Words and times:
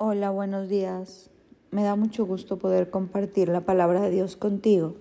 Hola, 0.00 0.30
buenos 0.30 0.68
días. 0.68 1.28
Me 1.72 1.82
da 1.82 1.96
mucho 1.96 2.24
gusto 2.24 2.56
poder 2.56 2.88
compartir 2.88 3.48
la 3.48 3.62
palabra 3.62 4.00
de 4.00 4.12
Dios 4.12 4.36
contigo. 4.36 4.94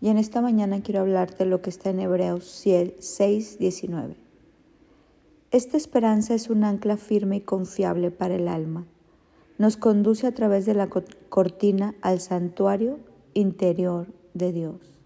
Y 0.00 0.08
en 0.08 0.18
esta 0.18 0.42
mañana 0.42 0.82
quiero 0.82 1.02
hablarte 1.02 1.44
de 1.44 1.50
lo 1.50 1.62
que 1.62 1.70
está 1.70 1.90
en 1.90 2.00
Hebreos 2.00 2.44
6, 2.44 3.60
19. 3.60 4.16
Esta 5.52 5.76
esperanza 5.76 6.34
es 6.34 6.50
un 6.50 6.64
ancla 6.64 6.96
firme 6.96 7.36
y 7.36 7.40
confiable 7.42 8.10
para 8.10 8.34
el 8.34 8.48
alma. 8.48 8.84
Nos 9.58 9.76
conduce 9.76 10.26
a 10.26 10.34
través 10.34 10.66
de 10.66 10.74
la 10.74 10.88
cortina 11.28 11.94
al 12.02 12.18
santuario 12.18 12.98
interior 13.32 14.08
de 14.34 14.52
Dios. 14.52 14.98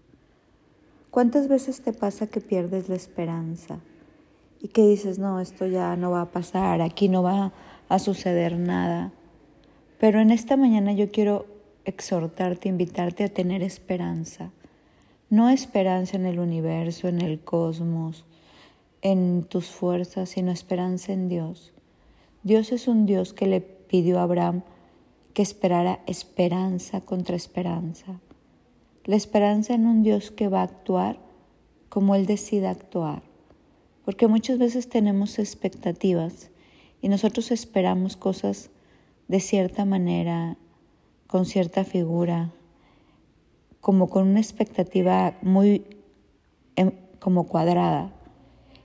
¿Cuántas 1.11 1.47
veces 1.47 1.81
te 1.81 1.93
pasa 1.93 2.25
que 2.25 2.41
pierdes 2.41 2.89
la 2.89 2.95
esperanza 2.95 3.81
y 4.59 4.69
que 4.69 4.81
dices, 4.81 5.19
no, 5.19 5.39
esto 5.39 5.67
ya 5.67 5.95
no 5.95 6.09
va 6.09 6.21
a 6.21 6.31
pasar, 6.31 6.81
aquí 6.81 7.07
no 7.07 7.21
va 7.21 7.45
a 7.45 7.53
suceder 7.99 8.57
nada. 8.57 9.11
Pero 9.99 10.19
en 10.19 10.31
esta 10.31 10.57
mañana 10.57 10.93
yo 10.93 11.11
quiero 11.11 11.45
exhortarte, 11.85 12.69
invitarte 12.69 13.23
a 13.23 13.29
tener 13.29 13.63
esperanza. 13.63 14.51
No 15.29 15.49
esperanza 15.49 16.17
en 16.17 16.25
el 16.25 16.39
universo, 16.39 17.07
en 17.07 17.21
el 17.21 17.39
cosmos, 17.39 18.25
en 19.01 19.43
tus 19.43 19.67
fuerzas, 19.67 20.29
sino 20.29 20.51
esperanza 20.51 21.13
en 21.13 21.29
Dios. 21.29 21.73
Dios 22.43 22.71
es 22.71 22.87
un 22.87 23.05
Dios 23.05 23.33
que 23.33 23.47
le 23.47 23.61
pidió 23.61 24.19
a 24.19 24.23
Abraham 24.23 24.63
que 25.33 25.41
esperara 25.41 26.01
esperanza 26.07 27.01
contra 27.01 27.35
esperanza. 27.35 28.19
La 29.05 29.15
esperanza 29.15 29.73
en 29.73 29.87
un 29.87 30.03
Dios 30.03 30.31
que 30.31 30.49
va 30.49 30.61
a 30.61 30.65
actuar 30.65 31.19
como 31.89 32.15
Él 32.15 32.25
decida 32.25 32.69
actuar. 32.69 33.23
Porque 34.05 34.27
muchas 34.27 34.57
veces 34.57 34.89
tenemos 34.89 35.39
expectativas 35.39 36.50
y 37.01 37.09
nosotros 37.09 37.51
esperamos 37.51 38.15
cosas 38.15 38.69
de 39.27 39.39
cierta 39.39 39.85
manera, 39.85 40.57
con 41.27 41.45
cierta 41.45 41.83
figura, 41.83 42.51
como 43.79 44.09
con 44.09 44.27
una 44.27 44.39
expectativa 44.39 45.37
muy 45.41 45.85
em, 46.75 46.91
como 47.19 47.47
cuadrada. 47.47 48.11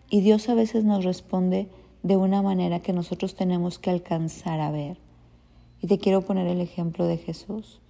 Y 0.09 0.21
Dios 0.21 0.49
a 0.49 0.55
veces 0.55 0.85
nos 0.85 1.05
responde 1.05 1.69
de 2.03 2.17
una 2.17 2.43
manera 2.43 2.81
que 2.81 2.93
nosotros 2.93 3.35
tenemos 3.35 3.79
que 3.79 3.91
alcanzar 3.91 4.61
a 4.61 4.71
ver. 4.71 4.99
Y 5.83 5.89
te 5.89 5.99
quiero 5.99 6.23
poner 6.23 6.47
el 6.47 6.61
ejemplo 6.61 7.07
de 7.07 7.19
Jesús. 7.19 7.81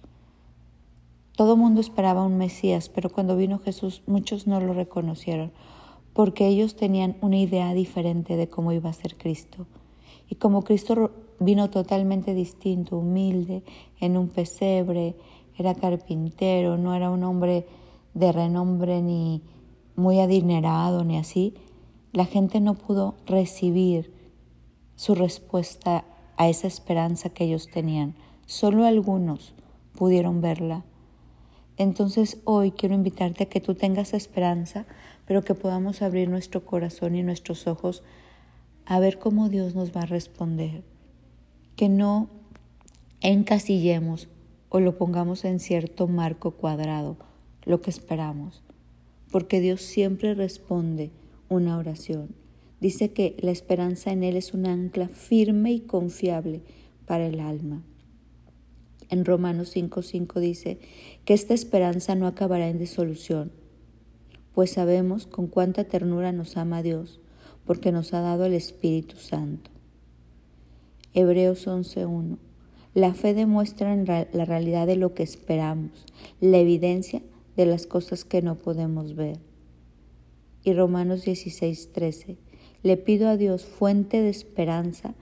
Todo 1.35 1.55
mundo 1.55 1.79
esperaba 1.79 2.25
un 2.25 2.37
Mesías, 2.37 2.89
pero 2.89 3.11
cuando 3.11 3.37
vino 3.37 3.59
Jesús 3.59 4.01
muchos 4.07 4.47
no 4.47 4.59
lo 4.59 4.73
reconocieron, 4.73 5.51
porque 6.13 6.47
ellos 6.47 6.75
tenían 6.75 7.15
una 7.21 7.37
idea 7.37 7.75
diferente 7.75 8.35
de 8.35 8.49
cómo 8.49 8.71
iba 8.71 8.89
a 8.89 8.93
ser 8.93 9.15
Cristo. 9.17 9.67
Y 10.29 10.35
como 10.35 10.63
Cristo 10.63 11.11
vino 11.39 11.69
totalmente 11.69 12.33
distinto, 12.33 12.97
humilde, 12.97 13.63
en 13.99 14.17
un 14.17 14.29
pesebre, 14.29 15.15
era 15.57 15.73
carpintero, 15.75 16.77
no 16.77 16.93
era 16.95 17.09
un 17.09 17.23
hombre 17.23 17.65
de 18.13 18.31
renombre 18.31 19.01
ni 19.01 19.41
muy 19.95 20.19
adinerado 20.19 21.03
ni 21.03 21.17
así, 21.17 21.55
la 22.13 22.25
gente 22.25 22.59
no 22.61 22.75
pudo 22.75 23.15
recibir 23.25 24.13
su 24.95 25.15
respuesta 25.15 26.05
a 26.37 26.49
esa 26.49 26.67
esperanza 26.67 27.29
que 27.29 27.43
ellos 27.43 27.67
tenían. 27.69 28.15
Solo 28.45 28.85
algunos 28.85 29.53
pudieron 29.95 30.41
verla. 30.41 30.83
Entonces 31.77 32.39
hoy 32.43 32.71
quiero 32.71 32.95
invitarte 32.95 33.43
a 33.43 33.49
que 33.49 33.61
tú 33.61 33.75
tengas 33.75 34.13
esperanza, 34.13 34.85
pero 35.25 35.43
que 35.43 35.53
podamos 35.53 36.01
abrir 36.01 36.29
nuestro 36.29 36.65
corazón 36.65 37.15
y 37.15 37.23
nuestros 37.23 37.67
ojos 37.67 38.03
a 38.87 38.99
ver 38.99 39.19
cómo 39.19 39.49
Dios 39.49 39.75
nos 39.75 39.91
va 39.91 40.01
a 40.01 40.05
responder. 40.05 40.81
Que 41.75 41.89
no 41.89 42.29
encasillemos 43.19 44.29
o 44.69 44.79
lo 44.79 44.97
pongamos 44.97 45.43
en 45.43 45.59
cierto 45.59 46.07
marco 46.07 46.51
cuadrado, 46.51 47.17
lo 47.65 47.81
que 47.81 47.89
esperamos, 47.89 48.63
porque 49.29 49.59
Dios 49.59 49.81
siempre 49.81 50.33
responde 50.35 51.11
una 51.49 51.77
oración. 51.77 52.29
Dice 52.79 53.11
que 53.11 53.35
la 53.39 53.51
esperanza 53.51 54.11
en 54.11 54.23
Él 54.23 54.37
es 54.37 54.53
un 54.53 54.65
ancla 54.65 55.09
firme 55.09 55.73
y 55.73 55.81
confiable 55.81 56.61
para 57.05 57.27
el 57.27 57.41
alma. 57.41 57.83
En 59.09 59.25
Romanos 59.25 59.75
5:5 59.75 60.39
dice 60.39 60.79
que 61.25 61.33
esta 61.33 61.53
esperanza 61.53 62.15
no 62.15 62.25
acabará 62.25 62.69
en 62.69 62.79
disolución, 62.79 63.51
pues 64.53 64.71
sabemos 64.71 65.27
con 65.27 65.47
cuánta 65.47 65.83
ternura 65.83 66.31
nos 66.31 66.55
ama 66.55 66.81
Dios 66.83 67.19
porque 67.67 67.91
nos 67.91 68.13
ha 68.13 68.21
dado 68.21 68.45
el 68.45 68.53
Espíritu 68.53 69.17
Santo. 69.17 69.69
Hebreos 71.13 71.67
11.1. 71.67 72.37
La 72.93 73.13
fe 73.13 73.33
demuestra 73.33 73.95
la 73.95 74.45
realidad 74.45 74.87
de 74.87 74.95
lo 74.95 75.13
que 75.13 75.21
esperamos, 75.21 75.91
la 76.39 76.57
evidencia 76.57 77.21
de 77.57 77.65
las 77.65 77.85
cosas 77.85 78.23
que 78.23 78.41
no 78.41 78.55
podemos 78.55 79.15
ver. 79.15 79.37
Y 80.63 80.73
Romanos 80.73 81.27
16.13. 81.27 82.37
Le 82.83 82.97
pido 82.97 83.27
a 83.27 83.37
Dios, 83.37 83.65
fuente 83.65 84.21
de 84.21 84.29
esperanza, 84.29 85.13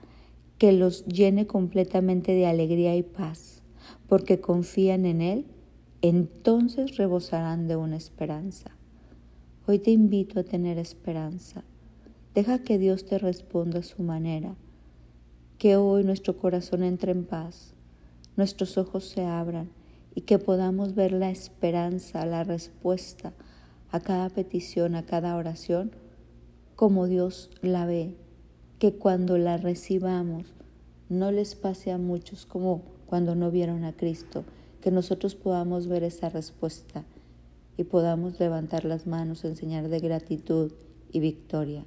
que 0.56 0.72
los 0.72 1.04
llene 1.04 1.46
completamente 1.46 2.32
de 2.32 2.46
alegría 2.46 2.96
y 2.96 3.02
paz, 3.02 3.60
porque 4.08 4.40
confían 4.40 5.04
en 5.04 5.20
Él, 5.20 5.46
entonces 6.00 6.96
rebosarán 6.96 7.66
de 7.66 7.76
una 7.76 7.96
esperanza. 7.96 8.70
Hoy 9.66 9.80
te 9.80 9.90
invito 9.90 10.40
a 10.40 10.44
tener 10.44 10.78
esperanza 10.78 11.64
Deja 12.36 12.58
que 12.58 12.76
Dios 12.78 13.06
te 13.06 13.18
responda 13.18 13.78
a 13.78 13.82
su 13.82 14.02
manera. 14.02 14.56
Que 15.56 15.76
hoy 15.76 16.04
nuestro 16.04 16.36
corazón 16.36 16.82
entre 16.82 17.12
en 17.12 17.24
paz, 17.24 17.72
nuestros 18.36 18.76
ojos 18.76 19.06
se 19.06 19.24
abran 19.24 19.70
y 20.14 20.20
que 20.20 20.38
podamos 20.38 20.94
ver 20.94 21.12
la 21.12 21.30
esperanza, 21.30 22.26
la 22.26 22.44
respuesta 22.44 23.32
a 23.90 24.00
cada 24.00 24.28
petición, 24.28 24.96
a 24.96 25.06
cada 25.06 25.34
oración, 25.34 25.92
como 26.74 27.06
Dios 27.06 27.48
la 27.62 27.86
ve. 27.86 28.14
Que 28.78 28.92
cuando 28.92 29.38
la 29.38 29.56
recibamos 29.56 30.44
no 31.08 31.32
les 31.32 31.54
pase 31.54 31.90
a 31.90 31.96
muchos 31.96 32.44
como 32.44 32.82
cuando 33.06 33.34
no 33.34 33.50
vieron 33.50 33.82
a 33.84 33.96
Cristo, 33.96 34.44
que 34.82 34.90
nosotros 34.90 35.36
podamos 35.36 35.86
ver 35.86 36.04
esa 36.04 36.28
respuesta 36.28 37.02
y 37.78 37.84
podamos 37.84 38.38
levantar 38.38 38.84
las 38.84 39.06
manos 39.06 39.42
en 39.46 39.56
señal 39.56 39.88
de 39.88 40.00
gratitud 40.00 40.72
y 41.10 41.20
victoria. 41.20 41.86